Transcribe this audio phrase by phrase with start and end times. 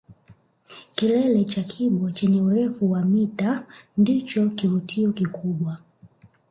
[0.95, 3.65] Kilele cha Kibo chenye urefu wa mita
[3.97, 5.77] ndicho kivutio kikubwa